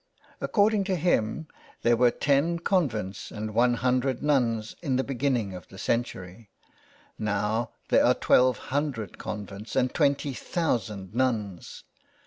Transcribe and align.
According 0.41 0.83
to 0.85 0.95
him 0.95 1.47
there 1.83 1.95
were 1.95 2.09
ten 2.09 2.57
convents 2.57 3.29
and 3.29 3.53
one 3.53 3.75
hundred 3.75 4.23
nuns 4.23 4.75
in 4.81 4.95
the 4.95 5.03
beginning 5.03 5.53
of 5.53 5.67
the 5.67 5.77
centur}', 5.77 6.47
now 7.19 7.69
there 7.89 8.03
were 8.03 8.15
twelve 8.15 8.57
hundred 8.73 9.19
convents 9.19 9.75
and 9.75 9.93
twenty 9.93 10.33
thousand 10.33 11.13
nuns. 11.13 11.83